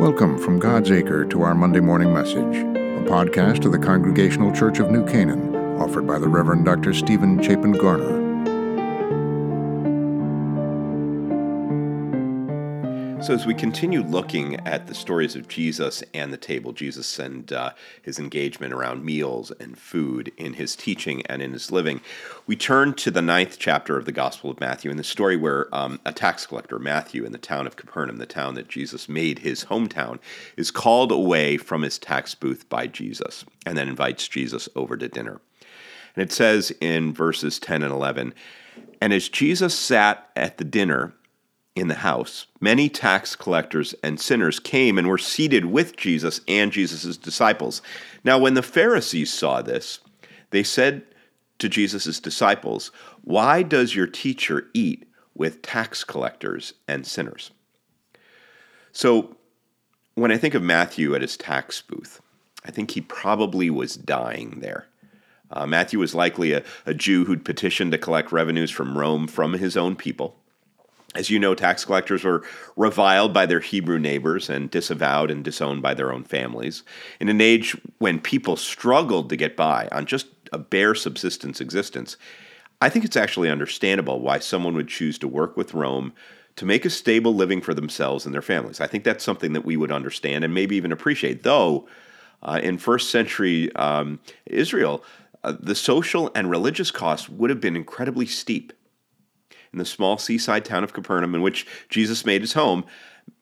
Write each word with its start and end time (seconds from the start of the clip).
Welcome 0.00 0.38
from 0.38 0.58
God's 0.58 0.90
Acre 0.90 1.26
to 1.26 1.42
our 1.42 1.54
Monday 1.54 1.80
morning 1.80 2.14
message, 2.14 2.36
a 2.38 3.04
podcast 3.06 3.66
of 3.66 3.72
the 3.72 3.78
Congregational 3.78 4.50
Church 4.50 4.78
of 4.78 4.90
New 4.90 5.06
Canaan, 5.06 5.54
offered 5.78 6.06
by 6.06 6.18
the 6.18 6.26
Reverend 6.26 6.64
Dr. 6.64 6.94
Stephen 6.94 7.42
Chapin 7.42 7.72
Garner. 7.72 8.29
So, 13.22 13.34
as 13.34 13.44
we 13.44 13.52
continue 13.52 14.02
looking 14.02 14.66
at 14.66 14.86
the 14.86 14.94
stories 14.94 15.36
of 15.36 15.46
Jesus 15.46 16.02
and 16.14 16.32
the 16.32 16.38
table, 16.38 16.72
Jesus 16.72 17.18
and 17.18 17.52
uh, 17.52 17.72
his 18.00 18.18
engagement 18.18 18.72
around 18.72 19.04
meals 19.04 19.50
and 19.60 19.78
food 19.78 20.32
in 20.38 20.54
his 20.54 20.74
teaching 20.74 21.22
and 21.26 21.42
in 21.42 21.52
his 21.52 21.70
living, 21.70 22.00
we 22.46 22.56
turn 22.56 22.94
to 22.94 23.10
the 23.10 23.20
ninth 23.20 23.58
chapter 23.58 23.98
of 23.98 24.06
the 24.06 24.10
Gospel 24.12 24.50
of 24.50 24.58
Matthew, 24.58 24.90
in 24.90 24.96
the 24.96 25.04
story 25.04 25.36
where 25.36 25.68
um, 25.74 26.00
a 26.06 26.14
tax 26.14 26.46
collector, 26.46 26.78
Matthew, 26.78 27.26
in 27.26 27.32
the 27.32 27.38
town 27.38 27.66
of 27.66 27.76
Capernaum, 27.76 28.16
the 28.16 28.24
town 28.24 28.54
that 28.54 28.68
Jesus 28.68 29.06
made 29.06 29.40
his 29.40 29.66
hometown, 29.66 30.18
is 30.56 30.70
called 30.70 31.12
away 31.12 31.58
from 31.58 31.82
his 31.82 31.98
tax 31.98 32.34
booth 32.34 32.70
by 32.70 32.86
Jesus 32.86 33.44
and 33.66 33.76
then 33.76 33.88
invites 33.88 34.28
Jesus 34.28 34.66
over 34.74 34.96
to 34.96 35.08
dinner. 35.08 35.42
And 36.16 36.22
it 36.22 36.32
says 36.32 36.72
in 36.80 37.12
verses 37.12 37.58
10 37.58 37.82
and 37.82 37.92
11, 37.92 38.32
and 39.02 39.12
as 39.12 39.28
Jesus 39.28 39.78
sat 39.78 40.30
at 40.34 40.56
the 40.56 40.64
dinner, 40.64 41.12
in 41.80 41.88
the 41.88 41.94
house, 41.94 42.46
many 42.60 42.90
tax 42.90 43.34
collectors 43.34 43.94
and 44.02 44.20
sinners 44.20 44.60
came 44.60 44.98
and 44.98 45.08
were 45.08 45.18
seated 45.18 45.64
with 45.64 45.96
Jesus 45.96 46.42
and 46.46 46.70
Jesus' 46.70 47.16
disciples. 47.16 47.80
Now, 48.22 48.38
when 48.38 48.54
the 48.54 48.62
Pharisees 48.62 49.32
saw 49.32 49.62
this, 49.62 50.00
they 50.50 50.62
said 50.62 51.02
to 51.58 51.70
Jesus' 51.70 52.20
disciples, 52.20 52.90
Why 53.22 53.62
does 53.62 53.94
your 53.94 54.06
teacher 54.06 54.68
eat 54.74 55.08
with 55.34 55.62
tax 55.62 56.04
collectors 56.04 56.74
and 56.86 57.06
sinners? 57.06 57.50
So, 58.92 59.36
when 60.14 60.30
I 60.30 60.36
think 60.36 60.54
of 60.54 60.62
Matthew 60.62 61.14
at 61.14 61.22
his 61.22 61.36
tax 61.36 61.80
booth, 61.80 62.20
I 62.64 62.70
think 62.70 62.90
he 62.90 63.00
probably 63.00 63.70
was 63.70 63.96
dying 63.96 64.58
there. 64.60 64.86
Uh, 65.50 65.66
Matthew 65.66 65.98
was 65.98 66.14
likely 66.14 66.52
a, 66.52 66.62
a 66.84 66.92
Jew 66.92 67.24
who'd 67.24 67.44
petitioned 67.44 67.92
to 67.92 67.98
collect 67.98 68.32
revenues 68.32 68.70
from 68.70 68.98
Rome 68.98 69.26
from 69.26 69.54
his 69.54 69.78
own 69.78 69.96
people. 69.96 70.36
As 71.14 71.28
you 71.28 71.40
know, 71.40 71.56
tax 71.56 71.84
collectors 71.84 72.22
were 72.22 72.44
reviled 72.76 73.32
by 73.32 73.44
their 73.44 73.58
Hebrew 73.58 73.98
neighbors 73.98 74.48
and 74.48 74.70
disavowed 74.70 75.30
and 75.30 75.42
disowned 75.42 75.82
by 75.82 75.92
their 75.92 76.12
own 76.12 76.22
families. 76.22 76.84
In 77.18 77.28
an 77.28 77.40
age 77.40 77.76
when 77.98 78.20
people 78.20 78.56
struggled 78.56 79.28
to 79.28 79.36
get 79.36 79.56
by 79.56 79.88
on 79.90 80.06
just 80.06 80.28
a 80.52 80.58
bare 80.58 80.94
subsistence 80.94 81.60
existence, 81.60 82.16
I 82.80 82.88
think 82.88 83.04
it's 83.04 83.16
actually 83.16 83.50
understandable 83.50 84.20
why 84.20 84.38
someone 84.38 84.74
would 84.74 84.88
choose 84.88 85.18
to 85.18 85.28
work 85.28 85.56
with 85.56 85.74
Rome 85.74 86.12
to 86.56 86.64
make 86.64 86.84
a 86.84 86.90
stable 86.90 87.34
living 87.34 87.60
for 87.60 87.74
themselves 87.74 88.24
and 88.24 88.34
their 88.34 88.42
families. 88.42 88.80
I 88.80 88.86
think 88.86 89.02
that's 89.02 89.24
something 89.24 89.52
that 89.54 89.64
we 89.64 89.76
would 89.76 89.92
understand 89.92 90.44
and 90.44 90.54
maybe 90.54 90.76
even 90.76 90.92
appreciate. 90.92 91.42
Though, 91.42 91.88
uh, 92.42 92.60
in 92.62 92.78
first 92.78 93.10
century 93.10 93.74
um, 93.74 94.20
Israel, 94.46 95.04
uh, 95.42 95.54
the 95.58 95.74
social 95.74 96.30
and 96.34 96.50
religious 96.50 96.90
costs 96.90 97.28
would 97.28 97.50
have 97.50 97.60
been 97.60 97.76
incredibly 97.76 98.26
steep 98.26 98.72
in 99.72 99.78
the 99.78 99.84
small 99.84 100.18
seaside 100.18 100.64
town 100.64 100.84
of 100.84 100.92
Capernaum, 100.92 101.34
in 101.34 101.42
which 101.42 101.66
Jesus 101.88 102.24
made 102.24 102.40
his 102.40 102.54
home, 102.54 102.84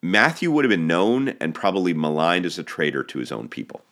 Matthew 0.03 0.51
would 0.51 0.65
have 0.65 0.71
been 0.71 0.87
known 0.87 1.31
and 1.41 1.55
probably 1.55 1.95
maligned 1.95 2.47
as 2.47 2.59
a 2.59 2.63
traitor 2.63 3.03
to 3.05 3.19
his 3.19 3.33
own 3.33 3.49
people. 3.49 3.83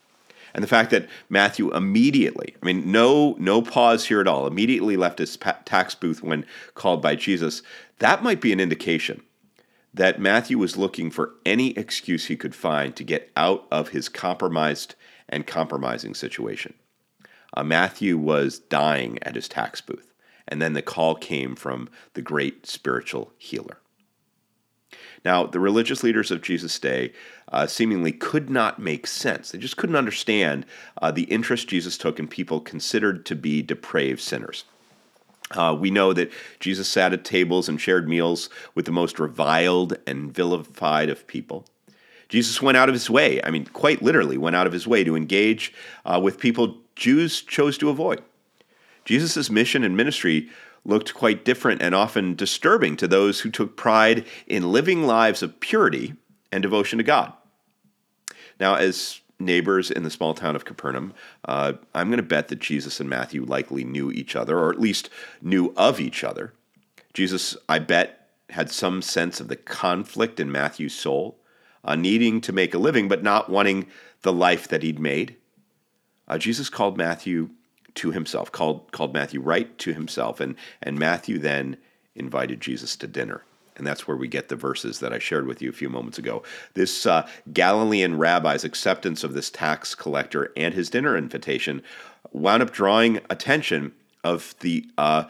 And 0.54 0.62
the 0.62 0.68
fact 0.68 0.90
that 0.90 1.08
Matthew 1.28 1.74
immediately, 1.74 2.56
I 2.62 2.66
mean, 2.66 2.90
no, 2.90 3.36
no 3.38 3.60
pause 3.60 4.06
here 4.06 4.20
at 4.20 4.28
all, 4.28 4.46
immediately 4.46 4.96
left 4.96 5.18
his 5.18 5.36
tax 5.64 5.94
booth 5.94 6.22
when 6.22 6.46
called 6.74 7.02
by 7.02 7.14
Jesus, 7.14 7.62
that 7.98 8.22
might 8.22 8.40
be 8.40 8.52
an 8.52 8.60
indication 8.60 9.22
that 9.92 10.20
Matthew 10.20 10.58
was 10.58 10.76
looking 10.76 11.10
for 11.10 11.34
any 11.44 11.70
excuse 11.70 12.26
he 12.26 12.36
could 12.36 12.54
find 12.54 12.94
to 12.96 13.04
get 13.04 13.30
out 13.36 13.66
of 13.70 13.90
his 13.90 14.08
compromised 14.08 14.94
and 15.28 15.46
compromising 15.46 16.14
situation. 16.14 16.74
Uh, 17.54 17.64
Matthew 17.64 18.18
was 18.18 18.58
dying 18.58 19.18
at 19.22 19.34
his 19.34 19.48
tax 19.48 19.80
booth. 19.80 20.05
And 20.48 20.62
then 20.62 20.74
the 20.74 20.82
call 20.82 21.14
came 21.14 21.56
from 21.56 21.88
the 22.14 22.22
great 22.22 22.66
spiritual 22.66 23.32
healer. 23.38 23.78
Now, 25.24 25.44
the 25.44 25.58
religious 25.58 26.04
leaders 26.04 26.30
of 26.30 26.40
Jesus' 26.40 26.78
day 26.78 27.12
uh, 27.50 27.66
seemingly 27.66 28.12
could 28.12 28.48
not 28.48 28.78
make 28.78 29.08
sense. 29.08 29.50
They 29.50 29.58
just 29.58 29.76
couldn't 29.76 29.96
understand 29.96 30.66
uh, 31.02 31.10
the 31.10 31.24
interest 31.24 31.68
Jesus 31.68 31.98
took 31.98 32.20
in 32.20 32.28
people 32.28 32.60
considered 32.60 33.26
to 33.26 33.34
be 33.34 33.60
depraved 33.60 34.20
sinners. 34.20 34.64
Uh, 35.50 35.76
we 35.78 35.90
know 35.90 36.12
that 36.12 36.32
Jesus 36.60 36.88
sat 36.88 37.12
at 37.12 37.24
tables 37.24 37.68
and 37.68 37.80
shared 37.80 38.08
meals 38.08 38.50
with 38.74 38.84
the 38.84 38.92
most 38.92 39.18
reviled 39.18 39.96
and 40.06 40.32
vilified 40.32 41.08
of 41.08 41.26
people. 41.26 41.64
Jesus 42.28 42.60
went 42.60 42.76
out 42.76 42.88
of 42.88 42.94
his 42.94 43.08
way, 43.08 43.40
I 43.42 43.50
mean, 43.50 43.66
quite 43.66 44.02
literally, 44.02 44.36
went 44.36 44.56
out 44.56 44.66
of 44.66 44.72
his 44.72 44.86
way 44.86 45.04
to 45.04 45.16
engage 45.16 45.72
uh, 46.04 46.20
with 46.22 46.40
people 46.40 46.78
Jews 46.96 47.42
chose 47.42 47.78
to 47.78 47.90
avoid. 47.90 48.22
Jesus' 49.06 49.48
mission 49.48 49.82
and 49.84 49.96
ministry 49.96 50.50
looked 50.84 51.14
quite 51.14 51.44
different 51.44 51.80
and 51.80 51.94
often 51.94 52.34
disturbing 52.34 52.96
to 52.96 53.08
those 53.08 53.40
who 53.40 53.50
took 53.50 53.76
pride 53.76 54.26
in 54.46 54.72
living 54.72 55.04
lives 55.04 55.42
of 55.42 55.58
purity 55.60 56.14
and 56.52 56.62
devotion 56.62 56.98
to 56.98 57.04
God. 57.04 57.32
Now, 58.60 58.74
as 58.74 59.20
neighbors 59.38 59.90
in 59.90 60.02
the 60.02 60.10
small 60.10 60.34
town 60.34 60.56
of 60.56 60.64
Capernaum, 60.64 61.14
uh, 61.44 61.74
I'm 61.94 62.08
going 62.08 62.18
to 62.18 62.22
bet 62.22 62.48
that 62.48 62.58
Jesus 62.58 63.00
and 63.00 63.08
Matthew 63.08 63.44
likely 63.44 63.84
knew 63.84 64.10
each 64.10 64.34
other, 64.34 64.58
or 64.58 64.70
at 64.70 64.80
least 64.80 65.10
knew 65.40 65.72
of 65.76 66.00
each 66.00 66.24
other. 66.24 66.52
Jesus, 67.12 67.56
I 67.68 67.78
bet, 67.78 68.28
had 68.50 68.70
some 68.70 69.02
sense 69.02 69.40
of 69.40 69.48
the 69.48 69.56
conflict 69.56 70.38
in 70.40 70.52
Matthew's 70.52 70.94
soul, 70.94 71.36
uh, 71.84 71.96
needing 71.96 72.40
to 72.42 72.52
make 72.52 72.74
a 72.74 72.78
living, 72.78 73.08
but 73.08 73.22
not 73.22 73.50
wanting 73.50 73.86
the 74.22 74.32
life 74.32 74.68
that 74.68 74.82
he'd 74.82 74.98
made. 74.98 75.36
Uh, 76.28 76.38
Jesus 76.38 76.68
called 76.68 76.96
Matthew 76.96 77.50
to 77.96 78.10
himself, 78.12 78.52
called, 78.52 78.90
called 78.92 79.12
Matthew 79.12 79.40
right 79.40 79.76
to 79.78 79.92
himself. 79.92 80.40
And, 80.40 80.56
and 80.82 80.98
Matthew 80.98 81.38
then 81.38 81.76
invited 82.14 82.60
Jesus 82.60 82.96
to 82.96 83.06
dinner. 83.06 83.42
And 83.76 83.86
that's 83.86 84.08
where 84.08 84.16
we 84.16 84.28
get 84.28 84.48
the 84.48 84.56
verses 84.56 85.00
that 85.00 85.12
I 85.12 85.18
shared 85.18 85.46
with 85.46 85.60
you 85.60 85.68
a 85.68 85.74
few 85.74 85.90
moments 85.90 86.18
ago. 86.18 86.42
This 86.74 87.04
uh, 87.04 87.28
Galilean 87.52 88.16
rabbi's 88.16 88.64
acceptance 88.64 89.22
of 89.22 89.34
this 89.34 89.50
tax 89.50 89.94
collector 89.94 90.50
and 90.56 90.72
his 90.72 90.88
dinner 90.88 91.16
invitation 91.16 91.82
wound 92.32 92.62
up 92.62 92.72
drawing 92.72 93.20
attention 93.28 93.92
of 94.24 94.54
the 94.60 94.88
uh, 94.96 95.24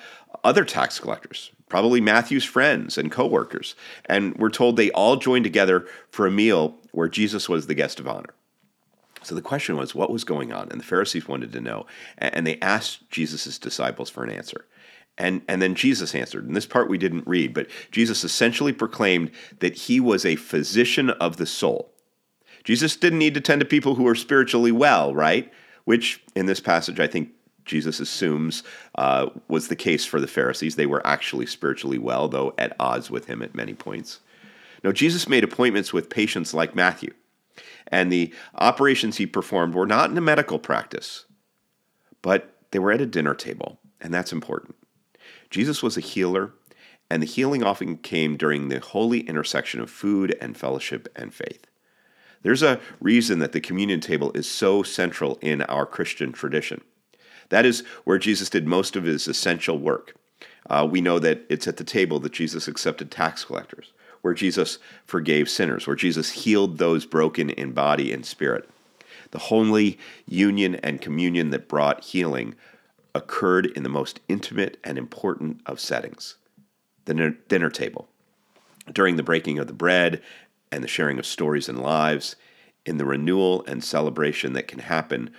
other 0.44 0.65
tax 0.65 1.00
collectors, 1.00 1.50
probably 1.69 2.00
Matthew's 2.00 2.44
friends 2.44 2.97
and 2.97 3.10
coworkers. 3.10 3.75
And 4.06 4.37
we're 4.37 4.50
told 4.50 4.77
they 4.77 4.91
all 4.93 5.16
joined 5.16 5.44
together 5.44 5.87
for 6.10 6.27
a 6.27 6.31
meal 6.31 6.77
where 6.93 7.09
Jesus 7.09 7.48
was 7.48 7.66
the 7.66 7.75
guest 7.75 7.98
of 8.00 8.06
honor. 8.06 8.34
So 9.27 9.35
the 9.35 9.43
question 9.43 9.77
was, 9.77 9.93
what 9.93 10.13
was 10.13 10.23
going 10.23 10.53
on? 10.53 10.69
And 10.71 10.79
the 10.79 10.85
Pharisees 10.85 11.27
wanted 11.27 11.51
to 11.51 11.61
know. 11.61 11.87
And 12.17 12.47
they 12.47 12.61
asked 12.61 13.11
Jesus' 13.11 13.59
disciples 13.59 14.09
for 14.09 14.23
an 14.23 14.31
answer. 14.31 14.67
And, 15.19 15.43
and 15.49 15.61
then 15.61 15.75
Jesus 15.75 16.15
answered. 16.15 16.47
And 16.47 16.55
this 16.55 16.65
part 16.65 16.89
we 16.89 16.97
didn't 16.97 17.27
read, 17.27 17.53
but 17.53 17.67
Jesus 17.91 18.23
essentially 18.23 18.73
proclaimed 18.73 19.33
that 19.59 19.75
he 19.75 19.99
was 19.99 20.25
a 20.25 20.37
physician 20.37 21.11
of 21.11 21.39
the 21.39 21.47
soul. 21.47 21.91
Jesus 22.63 22.95
didn't 22.95 23.19
need 23.19 23.35
to 23.35 23.41
tend 23.41 23.59
to 23.61 23.67
people 23.67 23.97
who 23.97 24.05
were 24.05 24.15
spiritually 24.15 24.71
well, 24.71 25.13
right? 25.13 25.53
Which 25.87 26.23
in 26.37 26.47
this 26.47 26.61
passage, 26.61 27.01
I 27.01 27.09
think 27.09 27.31
Jesus 27.65 27.99
assumes 27.99 28.63
uh, 28.95 29.31
was 29.49 29.67
the 29.67 29.75
case 29.75 30.05
for 30.05 30.21
the 30.21 30.29
Pharisees. 30.29 30.77
They 30.77 30.87
were 30.87 31.05
actually 31.05 31.47
spiritually 31.47 31.99
well, 31.99 32.29
though 32.29 32.55
at 32.59 32.77
odds 32.79 33.11
with 33.11 33.27
him 33.27 33.43
at 33.43 33.57
many 33.57 33.75
points. 33.75 34.21
Now, 34.85 34.93
Jesus 34.93 35.29
made 35.29 35.43
appointments 35.43 35.93
with 35.93 36.11
patients 36.11 36.55
like 36.55 36.77
Matthew 36.77 37.13
and 37.89 38.11
the 38.11 38.33
operations 38.57 39.17
he 39.17 39.27
performed 39.27 39.75
were 39.75 39.87
not 39.87 40.11
in 40.11 40.19
a 40.19 40.23
medical 40.23 40.59
practice, 40.59 41.27
but 42.23 42.57
they 42.71 42.79
were 42.79 42.93
at 42.93 43.01
a 43.01 43.07
dinner 43.07 43.35
table, 43.35 43.79
and 44.01 44.13
that's 44.13 44.33
important. 44.33 44.75
Jesus 45.51 45.83
was 45.83 45.97
a 45.97 46.01
healer, 46.01 46.53
and 47.11 47.23
the 47.23 47.27
healing 47.27 47.63
often 47.63 47.97
came 47.97 48.37
during 48.37 48.69
the 48.69 48.81
holy 48.81 49.21
intersection 49.21 49.81
of 49.81 49.91
food 49.91 50.37
and 50.41 50.57
fellowship 50.57 51.09
and 51.15 51.33
faith. 51.33 51.66
There's 52.43 52.63
a 52.63 52.81
reason 53.01 53.39
that 53.39 53.53
the 53.53 53.60
communion 53.60 54.01
table 54.01 54.33
is 54.33 54.49
so 54.49 54.83
central 54.83 55.39
in 55.41 55.63
our 55.63 55.87
Christian 55.87 56.33
tradition. 56.33 56.83
That 57.49 57.65
is 57.65 57.84
where 58.05 58.19
Jesus 58.19 58.51
did 58.51 58.66
most 58.66 58.97
of 58.97 59.05
his 59.05 59.28
essential 59.28 59.78
work. 59.78 60.15
Uh, 60.69 60.87
we 60.91 61.01
know 61.01 61.19
that 61.19 61.45
it's 61.49 61.69
at 61.69 61.77
the 61.77 61.84
table 61.84 62.19
that 62.21 62.33
Jesus 62.33 62.66
accepted 62.66 63.10
tax 63.10 63.45
collectors 63.45 63.93
where 64.22 64.34
Jesus 64.34 64.78
forgave 65.04 65.48
sinners, 65.48 65.86
where 65.86 65.97
Jesus 65.97 66.30
healed 66.30 66.78
those 66.78 67.07
broken 67.07 67.51
in 67.51 67.72
body 67.72 68.13
and 68.13 68.24
spirit. 68.24 68.68
The 69.30 69.39
holy 69.39 69.98
union 70.27 70.77
and 70.77 71.01
communion 71.01 71.51
that 71.51 71.68
brought 71.68 72.04
healing 72.04 72.54
occurred 73.15 73.66
in 73.66 73.83
the 73.83 73.89
most 73.89 74.21
intimate 74.28 74.78
and 74.84 74.98
important 74.98 75.60
of 75.66 75.80
settings 75.80 76.36
the 77.07 77.36
dinner 77.48 77.71
table. 77.71 78.09
During 78.92 79.15
the 79.15 79.22
breaking 79.22 79.60
of 79.60 79.68
the 79.68 79.72
bread 79.72 80.21
and 80.72 80.83
the 80.83 80.89
sharing 80.89 81.21
of 81.21 81.27
stories 81.27 81.69
and 81.69 81.80
lives, 81.80 82.34
in 82.86 82.98
the 82.98 83.04
renewal 83.04 83.65
and 83.66 83.83
celebration 83.83 84.53
that 84.54 84.69
can 84.69 84.78
happen 84.78 85.30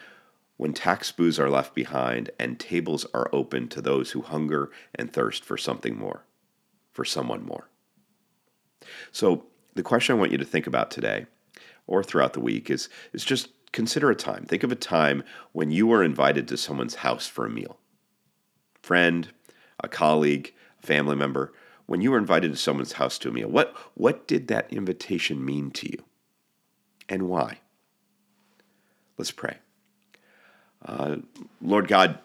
when 0.58 0.74
tax 0.74 1.12
booths 1.12 1.40
are 1.40 1.50
left 1.50 1.74
behind 1.74 2.30
and 2.40 2.60
tables 2.60 3.06
are 3.14 3.30
open 3.32 3.68
to 3.70 3.82
those 3.82 4.12
who 4.12 4.22
hunger 4.22 4.70
and 4.94 5.12
thirst 5.12 5.44
for 5.44 5.58
something 5.58 5.98
more, 5.98 6.24
for 6.92 7.06
someone 7.06 7.46
more. 7.46 7.70
So, 9.12 9.46
the 9.76 9.84
question 9.84 10.16
I 10.16 10.20
want 10.20 10.32
you 10.32 10.38
to 10.40 10.46
think 10.46 10.66
about 10.66 10.90
today 10.90 11.28
or 11.86 12.04
throughout 12.04 12.34
the 12.34 12.40
week 12.40 12.70
is, 12.70 12.90
is 13.14 13.24
just 13.24 13.50
consider 13.72 14.10
a 14.10 14.16
time. 14.16 14.44
Think 14.46 14.64
of 14.64 14.72
a 14.72 14.76
time 14.76 15.24
when 15.52 15.72
you 15.72 15.88
were 15.88 16.04
invited 16.04 16.48
to 16.48 16.58
someone's 16.58 16.96
house 16.96 17.28
for 17.28 17.46
a 17.46 17.50
meal. 17.50 17.78
Friend, 18.82 19.30
a 19.84 19.88
colleague, 19.88 20.54
a 20.82 20.88
family 20.88 21.16
member, 21.16 21.54
when 21.86 22.02
you 22.02 22.12
were 22.12 22.18
invited 22.18 22.52
to 22.52 22.58
someone's 22.58 22.94
house 22.94 23.18
to 23.20 23.30
a 23.30 23.32
meal, 23.32 23.50
what, 23.50 23.76
what 23.94 24.28
did 24.28 24.48
that 24.48 24.72
invitation 24.74 25.44
mean 25.44 25.72
to 25.72 25.90
you? 25.90 26.04
And 27.08 27.30
why? 27.30 27.60
Let's 29.18 29.32
pray. 29.32 29.58
Uh, 30.86 31.18
Lord 31.62 31.88
God, 31.88 32.20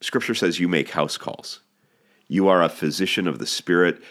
Scripture 0.00 0.34
says 0.34 0.60
you 0.60 0.68
make 0.68 0.90
house 0.90 1.16
calls. 1.16 1.60
You 2.28 2.48
are 2.48 2.62
a 2.62 2.68
physician 2.68 3.26
of 3.26 3.38
the 3.38 3.46
Spirit 3.46 4.02